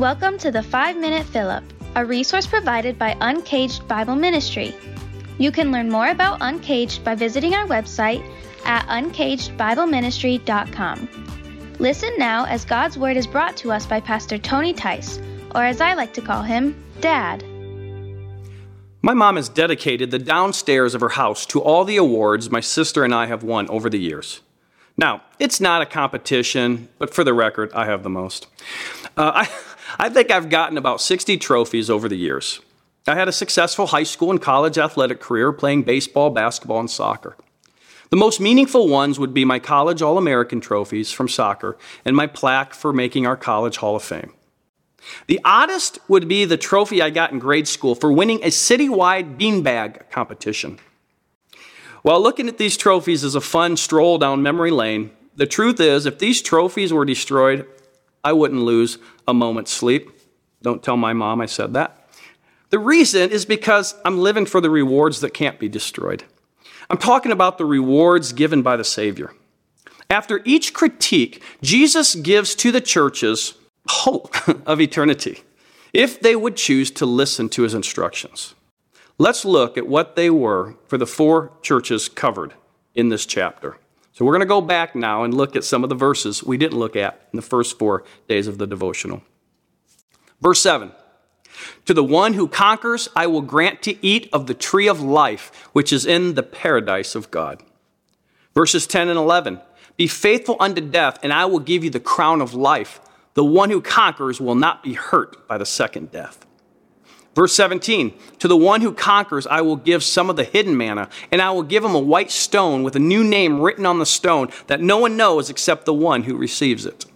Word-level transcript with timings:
Welcome 0.00 0.38
to 0.38 0.50
the 0.50 0.62
5 0.62 0.96
Minute 0.96 1.36
Up, 1.36 1.62
a 1.94 2.06
resource 2.06 2.46
provided 2.46 2.98
by 2.98 3.18
Uncaged 3.20 3.86
Bible 3.86 4.16
Ministry. 4.16 4.74
You 5.36 5.52
can 5.52 5.70
learn 5.70 5.90
more 5.90 6.08
about 6.08 6.38
Uncaged 6.40 7.04
by 7.04 7.14
visiting 7.14 7.52
our 7.52 7.66
website 7.66 8.26
at 8.64 8.86
uncagedbibleministry.com. 8.86 11.74
Listen 11.78 12.14
now 12.16 12.46
as 12.46 12.64
God's 12.64 12.96
Word 12.96 13.18
is 13.18 13.26
brought 13.26 13.58
to 13.58 13.72
us 13.72 13.84
by 13.84 14.00
Pastor 14.00 14.38
Tony 14.38 14.72
Tice, 14.72 15.20
or 15.54 15.64
as 15.64 15.82
I 15.82 15.92
like 15.92 16.14
to 16.14 16.22
call 16.22 16.44
him, 16.44 16.82
Dad. 17.02 17.44
My 19.02 19.12
mom 19.12 19.36
has 19.36 19.50
dedicated 19.50 20.10
the 20.10 20.18
downstairs 20.18 20.94
of 20.94 21.02
her 21.02 21.10
house 21.10 21.44
to 21.44 21.60
all 21.60 21.84
the 21.84 21.98
awards 21.98 22.50
my 22.50 22.60
sister 22.60 23.04
and 23.04 23.14
I 23.14 23.26
have 23.26 23.42
won 23.42 23.68
over 23.68 23.90
the 23.90 24.00
years. 24.00 24.40
Now, 24.96 25.24
it's 25.38 25.60
not 25.60 25.82
a 25.82 25.86
competition, 25.86 26.88
but 26.98 27.12
for 27.12 27.22
the 27.22 27.34
record, 27.34 27.70
I 27.74 27.84
have 27.84 28.02
the 28.02 28.08
most. 28.08 28.46
Uh, 29.16 29.32
I, 29.34 29.48
I 29.98 30.08
think 30.08 30.30
I've 30.30 30.50
gotten 30.50 30.78
about 30.78 31.00
60 31.00 31.36
trophies 31.38 31.90
over 31.90 32.08
the 32.08 32.16
years. 32.16 32.60
I 33.06 33.14
had 33.14 33.28
a 33.28 33.32
successful 33.32 33.88
high 33.88 34.04
school 34.04 34.30
and 34.30 34.40
college 34.40 34.78
athletic 34.78 35.20
career 35.20 35.52
playing 35.52 35.82
baseball, 35.82 36.30
basketball, 36.30 36.80
and 36.80 36.90
soccer. 36.90 37.36
The 38.10 38.16
most 38.16 38.40
meaningful 38.40 38.88
ones 38.88 39.18
would 39.18 39.32
be 39.32 39.44
my 39.44 39.58
college 39.58 40.02
All 40.02 40.18
American 40.18 40.60
trophies 40.60 41.12
from 41.12 41.28
soccer 41.28 41.78
and 42.04 42.16
my 42.16 42.26
plaque 42.26 42.74
for 42.74 42.92
making 42.92 43.26
our 43.26 43.36
college 43.36 43.78
Hall 43.78 43.96
of 43.96 44.02
Fame. 44.02 44.32
The 45.28 45.40
oddest 45.44 45.98
would 46.08 46.28
be 46.28 46.44
the 46.44 46.56
trophy 46.56 47.00
I 47.00 47.10
got 47.10 47.32
in 47.32 47.38
grade 47.38 47.68
school 47.68 47.94
for 47.94 48.12
winning 48.12 48.42
a 48.42 48.48
citywide 48.48 49.38
beanbag 49.38 50.10
competition. 50.10 50.78
While 52.02 52.20
looking 52.20 52.48
at 52.48 52.58
these 52.58 52.76
trophies 52.76 53.24
is 53.24 53.34
a 53.34 53.40
fun 53.40 53.76
stroll 53.76 54.18
down 54.18 54.42
memory 54.42 54.70
lane, 54.70 55.10
the 55.36 55.46
truth 55.46 55.80
is, 55.80 56.04
if 56.04 56.18
these 56.18 56.42
trophies 56.42 56.92
were 56.92 57.04
destroyed, 57.04 57.66
I 58.24 58.32
wouldn't 58.32 58.62
lose 58.62 58.98
a 59.26 59.34
moment's 59.34 59.70
sleep. 59.70 60.10
Don't 60.62 60.82
tell 60.82 60.96
my 60.96 61.12
mom 61.12 61.40
I 61.40 61.46
said 61.46 61.74
that. 61.74 62.08
The 62.70 62.78
reason 62.78 63.30
is 63.30 63.44
because 63.44 63.94
I'm 64.04 64.18
living 64.18 64.46
for 64.46 64.60
the 64.60 64.70
rewards 64.70 65.20
that 65.20 65.34
can't 65.34 65.58
be 65.58 65.68
destroyed. 65.68 66.24
I'm 66.88 66.98
talking 66.98 67.32
about 67.32 67.58
the 67.58 67.64
rewards 67.64 68.32
given 68.32 68.62
by 68.62 68.76
the 68.76 68.84
Savior. 68.84 69.32
After 70.08 70.40
each 70.44 70.72
critique, 70.72 71.42
Jesus 71.62 72.14
gives 72.14 72.54
to 72.56 72.72
the 72.72 72.80
churches 72.80 73.54
hope 73.88 74.36
of 74.66 74.80
eternity 74.80 75.42
if 75.92 76.20
they 76.20 76.36
would 76.36 76.56
choose 76.56 76.90
to 76.92 77.06
listen 77.06 77.48
to 77.50 77.62
his 77.62 77.74
instructions. 77.74 78.54
Let's 79.18 79.44
look 79.44 79.76
at 79.76 79.86
what 79.86 80.16
they 80.16 80.30
were 80.30 80.76
for 80.86 80.96
the 80.96 81.06
four 81.06 81.52
churches 81.62 82.08
covered 82.08 82.54
in 82.94 83.08
this 83.08 83.26
chapter. 83.26 83.76
So 84.20 84.26
we're 84.26 84.32
going 84.32 84.40
to 84.40 84.46
go 84.46 84.60
back 84.60 84.94
now 84.94 85.24
and 85.24 85.32
look 85.32 85.56
at 85.56 85.64
some 85.64 85.82
of 85.82 85.88
the 85.88 85.94
verses 85.94 86.44
we 86.44 86.58
didn't 86.58 86.78
look 86.78 86.94
at 86.94 87.26
in 87.32 87.38
the 87.38 87.42
first 87.42 87.78
four 87.78 88.04
days 88.28 88.48
of 88.48 88.58
the 88.58 88.66
devotional. 88.66 89.22
Verse 90.42 90.60
7 90.60 90.92
To 91.86 91.94
the 91.94 92.04
one 92.04 92.34
who 92.34 92.46
conquers, 92.46 93.08
I 93.16 93.26
will 93.28 93.40
grant 93.40 93.80
to 93.84 93.96
eat 94.06 94.28
of 94.30 94.46
the 94.46 94.52
tree 94.52 94.88
of 94.88 95.00
life, 95.00 95.70
which 95.72 95.90
is 95.90 96.04
in 96.04 96.34
the 96.34 96.42
paradise 96.42 97.14
of 97.14 97.30
God. 97.30 97.62
Verses 98.52 98.86
10 98.86 99.08
and 99.08 99.18
11 99.18 99.58
Be 99.96 100.06
faithful 100.06 100.58
unto 100.60 100.82
death, 100.82 101.18
and 101.22 101.32
I 101.32 101.46
will 101.46 101.58
give 101.58 101.82
you 101.82 101.88
the 101.88 101.98
crown 101.98 102.42
of 102.42 102.52
life. 102.52 103.00
The 103.32 103.44
one 103.46 103.70
who 103.70 103.80
conquers 103.80 104.38
will 104.38 104.54
not 104.54 104.82
be 104.82 104.92
hurt 104.92 105.48
by 105.48 105.56
the 105.56 105.64
second 105.64 106.10
death. 106.10 106.44
Verse 107.34 107.54
17, 107.54 108.12
to 108.40 108.48
the 108.48 108.56
one 108.56 108.80
who 108.80 108.92
conquers, 108.92 109.46
I 109.46 109.60
will 109.60 109.76
give 109.76 110.02
some 110.02 110.30
of 110.30 110.36
the 110.36 110.44
hidden 110.44 110.76
manna, 110.76 111.08
and 111.30 111.40
I 111.40 111.52
will 111.52 111.62
give 111.62 111.84
him 111.84 111.94
a 111.94 112.00
white 112.00 112.32
stone 112.32 112.82
with 112.82 112.96
a 112.96 113.00
new 113.00 113.22
name 113.22 113.60
written 113.60 113.86
on 113.86 114.00
the 114.00 114.06
stone 114.06 114.50
that 114.66 114.80
no 114.80 114.98
one 114.98 115.16
knows 115.16 115.48
except 115.48 115.84
the 115.84 115.94
one 115.94 116.24
who 116.24 116.36
receives 116.36 116.86
it. 116.86 117.06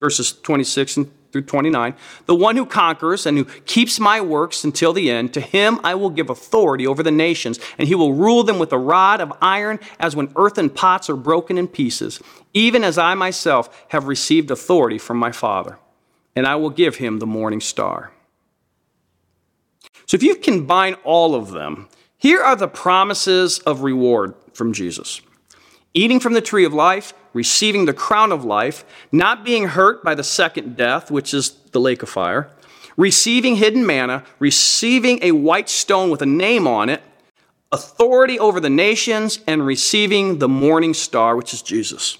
Verses 0.00 0.32
26 0.32 1.00
through 1.32 1.42
29, 1.42 1.94
the 2.24 2.34
one 2.34 2.56
who 2.56 2.64
conquers 2.64 3.26
and 3.26 3.36
who 3.36 3.44
keeps 3.44 4.00
my 4.00 4.22
works 4.22 4.64
until 4.64 4.94
the 4.94 5.10
end, 5.10 5.34
to 5.34 5.40
him 5.40 5.78
I 5.84 5.94
will 5.94 6.10
give 6.10 6.30
authority 6.30 6.86
over 6.86 7.02
the 7.02 7.10
nations, 7.10 7.60
and 7.76 7.86
he 7.86 7.94
will 7.94 8.14
rule 8.14 8.42
them 8.42 8.58
with 8.58 8.72
a 8.72 8.78
rod 8.78 9.20
of 9.20 9.32
iron, 9.42 9.78
as 10.00 10.16
when 10.16 10.32
earthen 10.34 10.70
pots 10.70 11.10
are 11.10 11.16
broken 11.16 11.58
in 11.58 11.68
pieces, 11.68 12.20
even 12.54 12.82
as 12.82 12.96
I 12.96 13.14
myself 13.14 13.84
have 13.90 14.08
received 14.08 14.50
authority 14.50 14.98
from 14.98 15.18
my 15.18 15.30
Father. 15.30 15.78
And 16.34 16.46
I 16.46 16.56
will 16.56 16.70
give 16.70 16.96
him 16.96 17.18
the 17.18 17.26
morning 17.26 17.60
star. 17.60 18.12
So 20.10 20.16
if 20.16 20.24
you 20.24 20.34
combine 20.34 20.94
all 21.04 21.36
of 21.36 21.52
them, 21.52 21.88
here 22.18 22.42
are 22.42 22.56
the 22.56 22.66
promises 22.66 23.60
of 23.60 23.82
reward 23.82 24.34
from 24.52 24.72
Jesus 24.72 25.20
eating 25.94 26.18
from 26.18 26.32
the 26.32 26.40
tree 26.40 26.64
of 26.64 26.74
life, 26.74 27.14
receiving 27.32 27.84
the 27.84 27.92
crown 27.92 28.32
of 28.32 28.44
life, 28.44 28.84
not 29.12 29.44
being 29.44 29.68
hurt 29.68 30.02
by 30.02 30.16
the 30.16 30.24
second 30.24 30.76
death, 30.76 31.12
which 31.12 31.32
is 31.32 31.50
the 31.70 31.78
lake 31.78 32.02
of 32.02 32.08
fire, 32.08 32.50
receiving 32.96 33.54
hidden 33.54 33.86
manna, 33.86 34.24
receiving 34.40 35.20
a 35.22 35.30
white 35.30 35.68
stone 35.68 36.10
with 36.10 36.22
a 36.22 36.26
name 36.26 36.66
on 36.66 36.88
it, 36.88 37.02
authority 37.70 38.36
over 38.36 38.58
the 38.58 38.68
nations, 38.68 39.38
and 39.46 39.64
receiving 39.64 40.40
the 40.40 40.48
morning 40.48 40.92
star, 40.92 41.36
which 41.36 41.54
is 41.54 41.62
Jesus. 41.62 42.18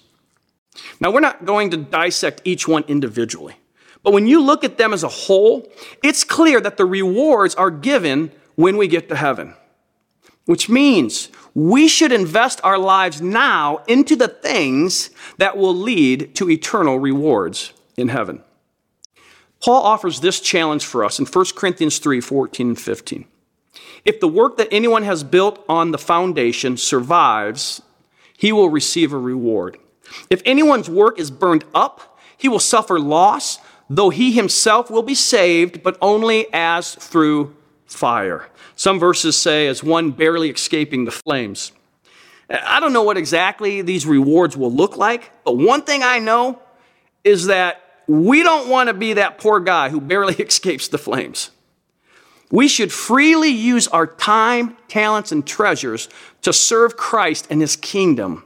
Now, 1.01 1.11
we're 1.11 1.19
not 1.19 1.45
going 1.45 1.71
to 1.71 1.77
dissect 1.77 2.41
each 2.45 2.69
one 2.69 2.85
individually. 2.87 3.57
But 4.03 4.13
when 4.13 4.27
you 4.27 4.41
look 4.41 4.65
at 4.65 4.79
them 4.79 4.93
as 4.93 5.03
a 5.03 5.09
whole, 5.09 5.71
it's 6.03 6.25
clear 6.25 6.61
that 6.61 6.77
the 6.77 6.87
rewards 6.87 7.55
are 7.55 7.71
given 7.71 8.33
when 8.55 8.77
we 8.77 8.89
get 8.89 9.09
to 9.09 9.17
heaven. 9.17 9.55
Which 10.47 10.69
means 10.69 11.29
we 11.55 11.87
should 11.87 12.13
invest 12.13 12.61
our 12.65 12.79
lives 12.79 13.21
now 13.21 13.79
into 13.87 14.17
the 14.17 14.29
things 14.29 15.11
that 15.37 15.57
will 15.57 15.75
lead 15.75 16.35
to 16.37 16.51
eternal 16.51 16.99
rewards 16.99 17.73
in 17.97 18.09
heaven. 18.09 18.43
Paul 19.61 19.83
offers 19.83 20.21
this 20.21 20.41
challenge 20.41 20.85
for 20.85 21.05
us 21.05 21.19
in 21.19 21.27
1 21.27 21.45
Corinthians 21.55 21.99
3 21.99 22.21
14 22.21 22.69
and 22.69 22.81
15. 22.81 23.27
If 24.05 24.21
the 24.21 24.29
work 24.29 24.57
that 24.57 24.73
anyone 24.73 25.03
has 25.03 25.23
built 25.23 25.63
on 25.69 25.91
the 25.91 25.99
foundation 25.99 26.77
survives, 26.77 27.83
he 28.37 28.53
will 28.53 28.71
receive 28.71 29.13
a 29.13 29.19
reward. 29.19 29.77
If 30.31 30.43
anyone's 30.47 30.89
work 30.89 31.19
is 31.19 31.31
burned 31.31 31.65
up, 31.75 32.19
he 32.37 32.49
will 32.49 32.59
suffer 32.59 32.99
loss 32.99 33.59
though 33.91 34.09
he 34.09 34.33
himself 34.33 34.89
will 34.89 35.03
be 35.03 35.17
saved, 35.17 35.83
but 35.83 35.99
only 36.01 36.47
as 36.53 36.95
through 36.95 37.55
fire. 37.87 38.49
Some 38.77 39.01
verses 39.01 39.37
say, 39.37 39.67
as 39.67 39.83
one 39.83 40.13
barely 40.13 40.49
escaping 40.49 41.05
the 41.05 41.11
flames. 41.11 41.73
I 42.49 42.81
don't 42.81 42.93
know 42.93 43.03
what 43.03 43.17
exactly 43.17 43.83
these 43.83 44.07
rewards 44.07 44.57
will 44.57 44.73
look 44.73 44.97
like, 44.97 45.33
but 45.45 45.59
one 45.59 45.83
thing 45.83 46.03
I 46.03 46.21
know 46.21 46.63
is 47.25 47.47
that 47.47 47.83
we 48.07 48.43
don't 48.43 48.69
want 48.69 48.89
to 48.89 48.95
be 48.95 49.15
that 49.15 49.39
poor 49.39 49.61
guy 49.61 49.89
who 49.89 50.01
barely 50.01 50.35
escapes 50.39 50.89
the 50.89 50.99
flames. 50.99 51.51
We 52.51 52.69
should 52.69 52.93
freely 52.93 53.51
use 53.51 53.87
our 53.89 54.07
time, 54.07 54.77
talents, 54.89 55.31
and 55.31 55.47
treasures 55.47 56.09
to 56.43 56.53
serve 56.53 56.97
Christ 56.97 57.47
and 57.51 57.61
his 57.61 57.77
kingdom 57.77 58.45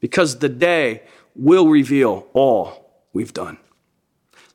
because 0.00 0.38
the 0.38 0.48
day 0.48 1.02
will 1.34 1.68
reveal 1.68 2.26
all 2.32 3.02
we've 3.12 3.34
done. 3.34 3.58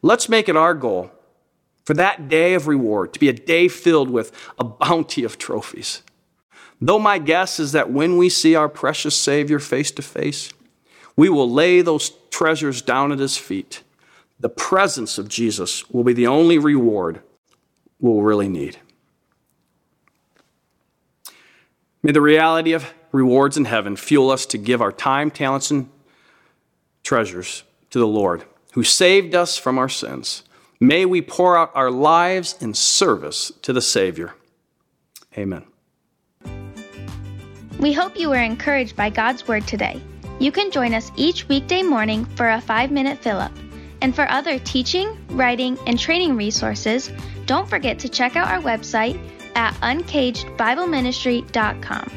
Let's 0.02 0.30
make 0.30 0.48
it 0.48 0.56
our 0.56 0.74
goal 0.74 1.12
for 1.86 1.94
that 1.94 2.28
day 2.28 2.54
of 2.54 2.68
reward 2.68 3.14
to 3.14 3.20
be 3.20 3.30
a 3.30 3.34
day 3.34 3.68
filled 3.68 4.10
with 4.10 4.32
a 4.60 4.64
bounty 4.64 5.24
of 5.24 5.38
trophies. 5.38 6.04
Though 6.80 7.00
my 7.00 7.18
guess 7.18 7.60
is 7.60 7.72
that 7.72 7.92
when 7.92 8.18
we 8.18 8.30
see 8.30 8.56
our 8.56 8.70
precious 8.70 9.16
Savior 9.16 9.60
face 9.60 9.90
to 9.92 10.02
face, 10.02 10.52
we 11.16 11.30
will 11.30 11.50
lay 11.50 11.82
those 11.82 12.12
treasures 12.30 12.82
down 12.82 13.12
at 13.12 13.20
his 13.20 13.38
feet. 13.38 13.84
The 14.40 14.50
presence 14.50 15.18
of 15.18 15.28
Jesus 15.28 15.90
will 15.90 16.04
be 16.04 16.14
the 16.14 16.28
only 16.28 16.60
reward 16.60 17.22
we'll 18.00 18.22
really 18.22 18.48
need. 18.48 18.78
May 22.04 22.12
the 22.12 22.22
reality 22.22 22.74
of 22.74 22.94
rewards 23.12 23.58
in 23.58 23.66
heaven 23.66 23.96
fuel 23.96 24.30
us 24.30 24.46
to 24.48 24.58
give 24.58 24.82
our 24.82 24.92
time, 24.92 25.32
talents, 25.32 25.72
and 25.72 25.90
treasures 27.02 27.64
to 27.90 27.98
the 27.98 28.08
Lord 28.08 28.44
who 28.78 28.84
saved 28.84 29.34
us 29.34 29.58
from 29.58 29.80
our 29.80 29.90
sins. 29.90 30.44
May 30.80 31.04
we 31.04 31.20
pour 31.20 31.58
out 31.58 31.72
our 31.74 31.90
lives 31.90 32.56
in 32.62 32.76
service 32.76 33.52
to 33.64 33.74
the 33.74 33.82
Savior. 33.82 34.36
Amen. 35.36 35.66
We 37.80 37.92
hope 37.92 38.20
you 38.20 38.30
were 38.30 38.36
encouraged 38.36 38.96
by 38.96 39.10
God's 39.10 39.48
Word 39.48 39.66
today. 39.66 40.00
You 40.40 40.52
can 40.52 40.70
join 40.70 40.94
us 40.94 41.12
each 41.16 41.48
weekday 41.48 41.82
morning 41.82 42.26
for 42.26 42.52
a 42.52 42.62
five 42.62 42.92
minute 42.92 43.18
fill 43.18 43.40
up. 43.40 43.52
And 44.04 44.16
for 44.16 44.30
other 44.30 44.60
teaching, 44.60 45.18
writing, 45.30 45.80
and 45.88 45.98
training 45.98 46.36
resources, 46.36 47.12
don't 47.48 47.68
forget 47.68 47.98
to 47.98 48.08
check 48.08 48.36
out 48.36 48.48
our 48.48 48.62
website 48.62 49.20
at 49.56 49.74
uncagedbibleministry.com. 49.82 52.12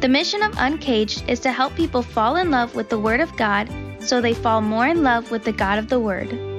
The 0.00 0.08
mission 0.08 0.42
of 0.42 0.54
Uncaged 0.58 1.24
is 1.26 1.40
to 1.40 1.50
help 1.50 1.74
people 1.74 2.02
fall 2.02 2.36
in 2.36 2.50
love 2.50 2.74
with 2.74 2.90
the 2.90 2.98
Word 2.98 3.20
of 3.20 3.34
God 3.38 3.66
so 4.00 4.20
they 4.20 4.34
fall 4.34 4.60
more 4.60 4.86
in 4.86 5.02
love 5.02 5.30
with 5.30 5.44
the 5.44 5.52
God 5.52 5.78
of 5.78 5.88
the 5.88 6.00
Word. 6.00 6.49